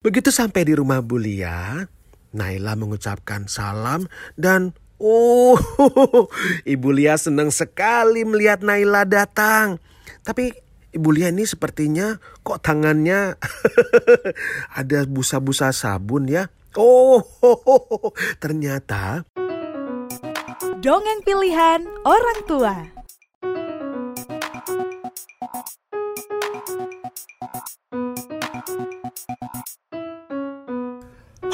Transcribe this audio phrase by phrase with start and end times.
[0.00, 1.84] Begitu sampai di rumah Bulia,
[2.32, 5.60] Naila mengucapkan salam dan Oh,
[6.72, 9.76] Ibu Lia senang sekali melihat Naila datang.
[10.24, 10.56] Tapi
[10.96, 13.36] Ibu Lia ini sepertinya kok tangannya
[14.80, 16.48] ada busa-busa sabun ya.
[16.80, 17.20] Oh,
[18.44, 19.28] ternyata
[20.80, 23.00] dongeng pilihan orang tua.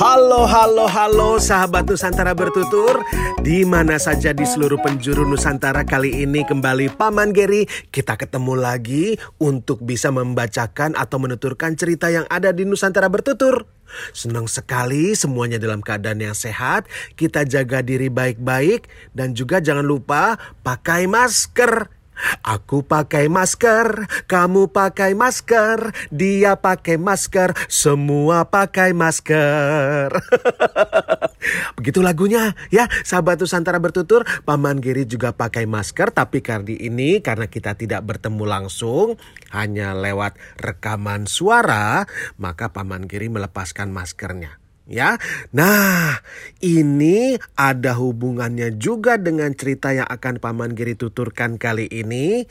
[0.06, 3.02] Halo, halo, halo sahabat Nusantara bertutur.
[3.42, 9.18] Di mana saja di seluruh penjuru Nusantara kali ini kembali Paman Geri Kita ketemu lagi
[9.42, 13.66] untuk bisa membacakan atau menuturkan cerita yang ada di Nusantara bertutur.
[14.14, 16.86] Senang sekali semuanya dalam keadaan yang sehat.
[17.18, 21.95] Kita jaga diri baik-baik Dan juga jangan lupa pakai masker
[22.42, 30.10] Aku pakai masker, kamu pakai masker, dia pakai masker, semua pakai masker.
[31.78, 37.46] Begitu lagunya ya, sahabat Nusantara bertutur, Paman Giri juga pakai masker, tapi kali ini karena
[37.46, 39.20] kita tidak bertemu langsung,
[39.52, 42.08] hanya lewat rekaman suara,
[42.40, 45.18] maka Paman Giri melepaskan maskernya ya.
[45.52, 46.22] Nah,
[46.62, 52.46] ini ada hubungannya juga dengan cerita yang akan Paman Giri tuturkan kali ini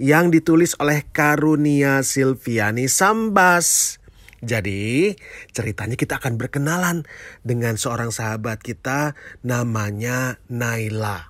[0.00, 4.00] yang ditulis oleh Karunia Silviani Sambas.
[4.40, 5.12] Jadi,
[5.52, 7.04] ceritanya kita akan berkenalan
[7.44, 9.12] dengan seorang sahabat kita
[9.44, 11.29] namanya Naila.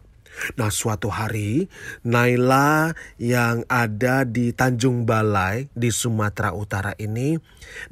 [0.56, 1.68] Nah suatu hari
[2.06, 7.36] Naila yang ada di Tanjung Balai di Sumatera Utara ini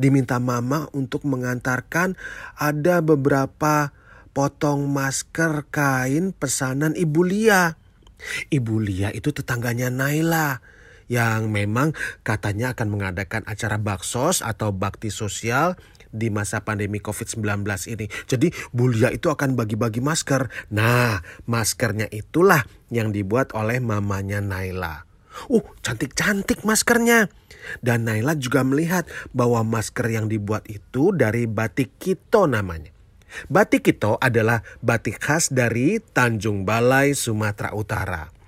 [0.01, 2.17] diminta mama untuk mengantarkan
[2.57, 3.93] ada beberapa
[4.33, 7.75] potong masker kain pesanan Ibu Lia.
[8.51, 10.63] Ibu Lia itu tetangganya Naila
[11.09, 15.81] yang memang katanya akan mengadakan acara baksos atau bakti sosial
[16.11, 18.07] di masa pandemi COVID-19 ini.
[18.29, 20.49] Jadi Bulia itu akan bagi-bagi masker.
[20.75, 25.09] Nah, maskernya itulah yang dibuat oleh mamanya Naila.
[25.47, 27.31] Uh, cantik-cantik maskernya.
[27.85, 32.91] Dan Naila juga melihat bahwa masker yang dibuat itu dari batik Kito namanya.
[33.47, 38.39] Batik Kito adalah batik khas dari Tanjung Balai, Sumatera Utara.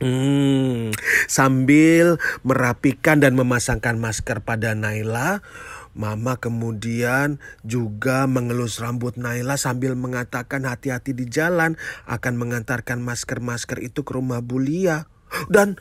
[0.00, 0.96] Hmm,
[1.28, 5.44] sambil merapikan dan memasangkan masker pada Naila,
[5.90, 11.74] Mama kemudian juga mengelus rambut Naila sambil mengatakan hati-hati di jalan
[12.06, 15.10] akan mengantarkan masker-masker itu ke rumah Bulia.
[15.50, 15.78] Dan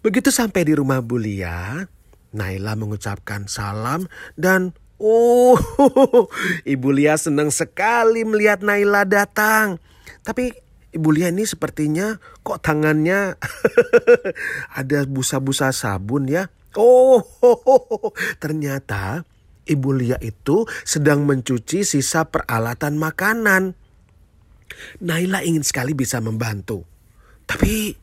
[0.00, 1.86] begitu sampai di rumah Bulia,
[2.30, 4.06] Naila mengucapkan salam
[4.38, 5.60] dan Oh,
[6.72, 9.76] Ibu Lia senang sekali melihat Naila datang.
[10.24, 10.56] Tapi
[10.96, 13.36] Ibu Lia ini sepertinya kok tangannya
[14.80, 16.48] ada busa-busa sabun ya.
[16.76, 17.24] Oh,
[18.42, 19.24] ternyata
[19.66, 23.74] Ibu Lia itu sedang mencuci sisa peralatan makanan.
[25.02, 26.84] Naila ingin sekali bisa membantu.
[27.48, 27.96] Tapi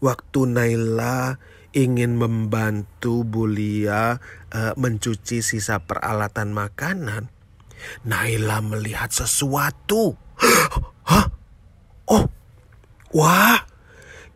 [0.00, 1.36] waktu Naila
[1.76, 4.18] ingin membantu Bulia
[4.50, 7.28] uh, mencuci sisa peralatan makanan,
[8.06, 10.16] Naila melihat sesuatu.
[11.10, 11.26] Hah?
[12.10, 12.26] Oh,
[13.14, 13.66] wah,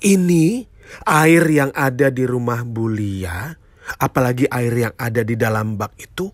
[0.02, 0.68] ini
[1.02, 3.50] Air yang ada di rumah Bulia,
[3.98, 6.30] apalagi air yang ada di dalam bak itu,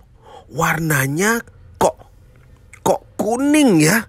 [0.53, 1.41] warnanya
[1.81, 1.97] kok
[2.85, 4.05] kok kuning ya.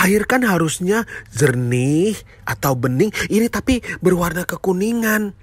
[0.00, 2.16] Air kan harusnya jernih
[2.48, 5.36] atau bening, ini tapi berwarna kekuningan.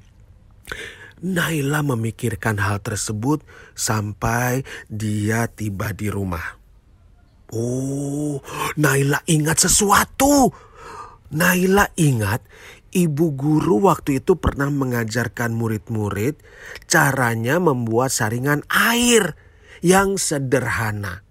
[1.20, 3.44] Naila memikirkan hal tersebut
[3.76, 6.56] sampai dia tiba di rumah.
[7.52, 8.40] Oh,
[8.80, 10.54] Naila ingat sesuatu.
[11.30, 12.42] Naila ingat
[12.90, 16.42] Ibu guru waktu itu pernah mengajarkan murid-murid
[16.90, 19.38] caranya membuat saringan air
[19.86, 21.22] yang sederhana.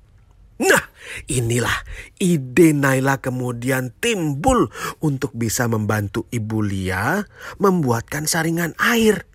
[0.59, 0.85] Nah,
[1.31, 1.87] inilah
[2.19, 7.23] ide Naila kemudian timbul untuk bisa membantu Ibu Lia
[7.63, 9.27] membuatkan saringan air.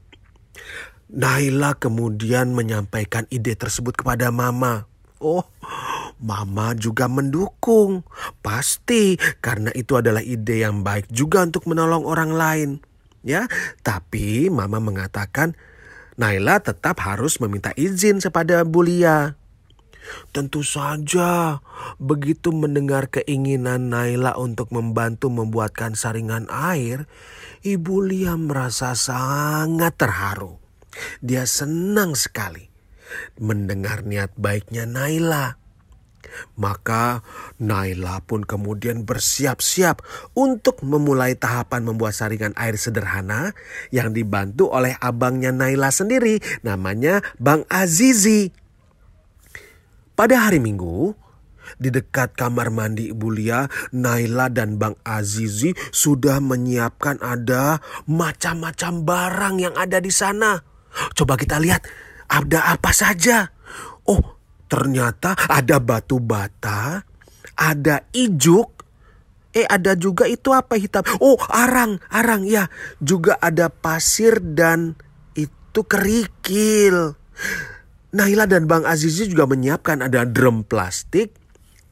[1.13, 4.91] Naila kemudian menyampaikan ide tersebut kepada Mama.
[5.23, 5.47] Oh,
[6.23, 8.07] Mama juga mendukung.
[8.39, 12.69] Pasti karena itu adalah ide yang baik juga untuk menolong orang lain.
[13.23, 13.51] Ya,
[13.83, 15.55] tapi Mama mengatakan
[16.15, 19.35] Naila tetap harus meminta izin kepada Bulia.
[20.35, 21.63] Tentu saja,
[21.95, 27.07] begitu mendengar keinginan Naila untuk membantu membuatkan saringan air,
[27.63, 30.59] Ibu Lia merasa sangat terharu.
[31.23, 32.67] Dia senang sekali
[33.39, 35.62] mendengar niat baiknya Naila.
[36.57, 37.21] Maka
[37.59, 40.03] Naila pun kemudian bersiap-siap
[40.37, 43.53] untuk memulai tahapan membuat saringan air sederhana
[43.89, 48.53] yang dibantu oleh abangnya Naila sendiri namanya Bang Azizi.
[50.13, 51.17] Pada hari Minggu,
[51.81, 53.65] di dekat kamar mandi Ibu Lia,
[53.95, 60.61] Naila dan Bang Azizi sudah menyiapkan ada macam-macam barang yang ada di sana.
[61.17, 61.85] Coba kita lihat
[62.29, 63.49] ada apa saja.
[64.05, 64.42] Oh,
[64.73, 67.05] ternyata ada batu bata,
[67.53, 68.81] ada ijuk,
[69.53, 71.05] eh ada juga itu apa hitam.
[71.21, 72.65] Oh, arang, arang ya.
[72.97, 74.97] Juga ada pasir dan
[75.37, 77.13] itu kerikil.
[78.17, 81.37] Naila dan Bang Azizi juga menyiapkan ada drum plastik,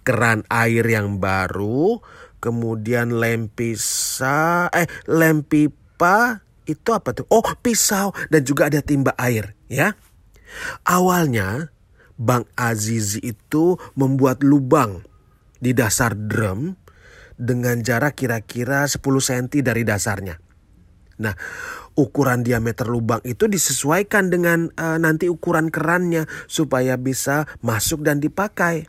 [0.02, 2.02] keran air yang baru,
[2.42, 7.30] kemudian lem pisau, eh lem pipa, itu apa tuh?
[7.30, 9.94] Oh pisau dan juga ada timba air ya.
[10.86, 11.74] Awalnya
[12.22, 15.02] Bang Azizi itu membuat lubang
[15.58, 16.78] di dasar drum
[17.34, 20.38] dengan jarak kira-kira 10 cm dari dasarnya.
[21.22, 21.34] Nah,
[21.98, 28.86] ukuran diameter lubang itu disesuaikan dengan uh, nanti ukuran kerannya supaya bisa masuk dan dipakai.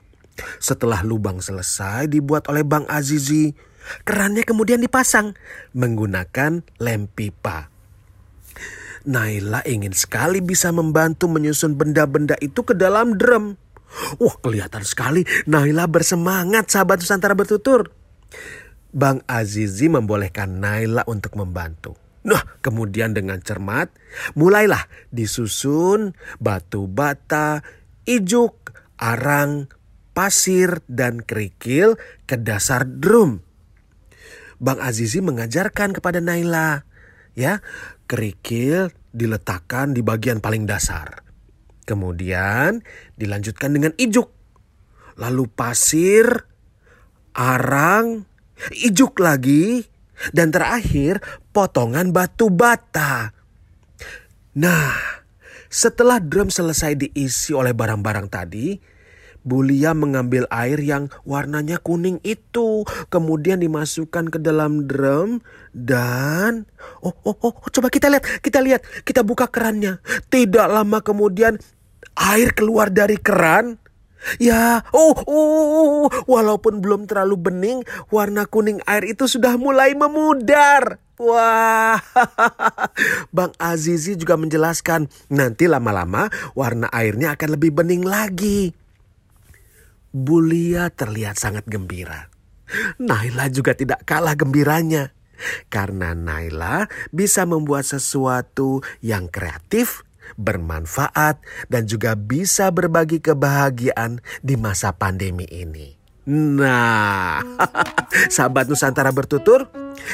[0.61, 3.53] Setelah lubang selesai dibuat oleh Bang Azizi,
[4.05, 5.33] kerannya kemudian dipasang
[5.73, 7.72] menggunakan lem pipa.
[9.07, 13.59] Naila ingin sekali bisa membantu menyusun benda-benda itu ke dalam drum.
[14.17, 17.93] Wah kelihatan sekali Naila bersemangat sahabat Nusantara bertutur.
[18.93, 21.97] Bang Azizi membolehkan Naila untuk membantu.
[22.23, 23.91] Nah, kemudian dengan cermat,
[24.39, 27.67] mulailah disusun batu bata,
[28.07, 28.71] ijuk,
[29.01, 29.67] arang,
[30.15, 31.99] pasir, dan kerikil
[32.29, 33.43] ke dasar drum.
[34.63, 36.87] Bang Azizi mengajarkan kepada Naila,
[37.37, 37.61] ya,
[38.09, 41.25] kerikil diletakkan di bagian paling dasar.
[41.83, 42.81] Kemudian
[43.19, 44.31] dilanjutkan dengan ijuk.
[45.19, 46.49] Lalu pasir,
[47.37, 48.25] arang,
[48.73, 49.85] ijuk lagi,
[50.31, 51.21] dan terakhir,
[51.51, 53.35] potongan batu bata.
[54.57, 54.95] Nah,
[55.73, 58.92] setelah drum selesai diisi oleh barang-barang tadi,
[59.43, 65.43] Bulia mengambil air yang warnanya kuning itu, kemudian dimasukkan ke dalam drum
[65.75, 66.67] dan
[67.03, 69.99] oh oh oh coba kita lihat, kita lihat, kita buka kerannya.
[70.31, 71.59] Tidak lama kemudian
[72.15, 73.83] air keluar dari keran
[74.39, 77.79] Ya, oh, oh, walaupun belum terlalu bening,
[78.09, 81.03] warna kuning air itu sudah mulai memudar.
[81.19, 81.99] Wah,
[83.37, 88.75] Bang Azizi juga menjelaskan, nanti lama-lama warna airnya akan lebih bening lagi.
[90.13, 92.29] Bulia terlihat sangat gembira.
[93.01, 95.13] Naila juga tidak kalah gembiranya.
[95.73, 100.07] Karena Naila bisa membuat sesuatu yang kreatif
[100.39, 105.99] bermanfaat, dan juga bisa berbagi kebahagiaan di masa pandemi ini.
[106.23, 107.43] Nah,
[108.35, 109.67] sahabat Nusantara bertutur,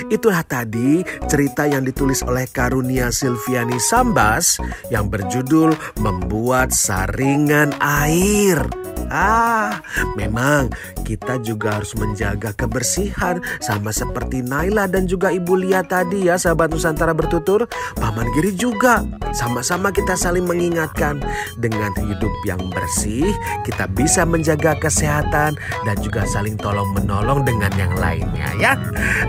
[0.09, 4.57] itulah tadi cerita yang ditulis oleh Karunia Silviani Sambas
[4.89, 8.88] yang berjudul Membuat Saringan Air.
[9.09, 9.81] Ah,
[10.15, 10.69] memang
[11.05, 16.69] kita juga harus menjaga kebersihan sama seperti Naila dan juga Ibu Lia tadi ya sahabat
[16.69, 17.65] Nusantara bertutur.
[17.97, 21.21] Paman Giri juga sama-sama kita saling mengingatkan
[21.57, 23.33] dengan hidup yang bersih
[23.65, 28.73] kita bisa menjaga kesehatan dan juga saling tolong menolong dengan yang lainnya ya.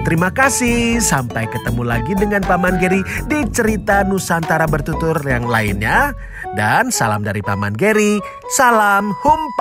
[0.04, 6.12] Terima kasih sampai ketemu lagi dengan Paman Giri di cerita Nusantara bertutur yang lainnya.
[6.56, 8.18] Dan salam dari Paman Geri,
[8.58, 9.14] salam